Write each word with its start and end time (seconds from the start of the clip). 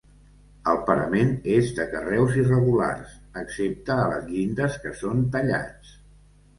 El 0.71 0.79
parament 0.87 1.29
és 1.57 1.69
de 1.81 1.85
carreus 1.91 2.39
irregulars, 2.45 3.15
excepte 3.45 4.01
a 4.01 4.09
les 4.17 4.29
llindes 4.35 4.83
que 4.89 4.99
són 5.07 5.27
tallats. 5.39 5.99